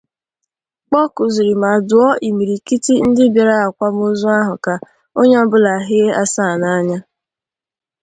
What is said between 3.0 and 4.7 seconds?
ndị bịara akwamozu ahụ